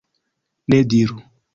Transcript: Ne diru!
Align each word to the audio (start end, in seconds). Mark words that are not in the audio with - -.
Ne 0.69 0.79
diru! 0.89 1.17